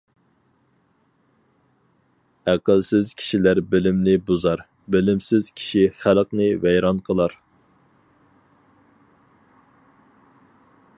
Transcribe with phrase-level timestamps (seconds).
[2.53, 7.39] ئەقىلسىز كىشىلەر بىلىمنى بۇزار، بىلىمسىز كىشى خەلقنى ۋەيران قىلار.